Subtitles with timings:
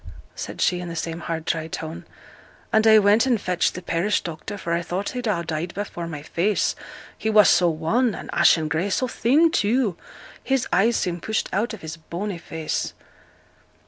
[0.33, 2.05] said she, in the same hard, dry tone.
[2.73, 6.07] 'And I went and fetched th' parish doctor, for I thought he'd ha' died before
[6.07, 6.75] my face,
[7.15, 9.95] he was so wan, and ashen grey, so thin, too,
[10.43, 12.95] his eyes seem pushed out of his bony face.'